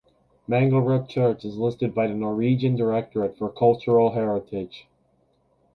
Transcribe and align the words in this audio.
Manglerud 0.49 1.07
Church 1.07 1.45
is 1.45 1.57
listed 1.59 1.93
by 1.93 2.07
the 2.07 2.15
Norwegian 2.15 2.75
Directorate 2.75 3.37
for 3.37 3.51
Cultural 3.51 4.13
Heritage. 4.13 4.87